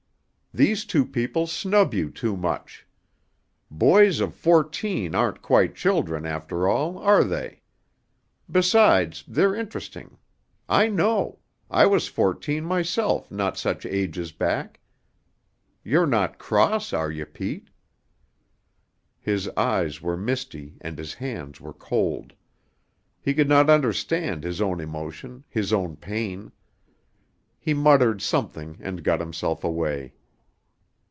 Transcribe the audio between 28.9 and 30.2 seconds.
got himself away.